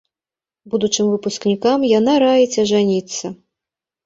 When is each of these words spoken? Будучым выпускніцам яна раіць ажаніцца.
Будучым 0.73 1.11
выпускніцам 1.11 1.85
яна 1.99 2.13
раіць 2.25 2.61
ажаніцца. 2.65 3.25